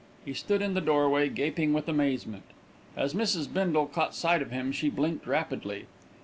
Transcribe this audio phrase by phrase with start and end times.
[0.25, 2.41] He stood in the doorway, gaping with amazement.
[2.97, 3.53] As Mrs.
[3.53, 5.85] Bindle caught sight of him, she blinked rapidly.